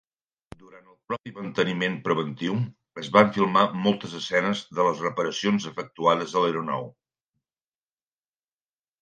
Durant 0.59 0.85
el 0.91 0.95
propi 1.09 1.33
manteniment 1.33 1.97
preventiu, 2.07 2.57
es 3.01 3.09
van 3.17 3.29
filmar 3.35 3.67
moltes 3.83 4.17
escenes 4.21 4.63
de 4.79 4.87
les 4.89 5.05
reparacions 5.07 5.69
efectuades 5.75 6.35
a 6.41 6.45
l'aeronau. 6.47 6.91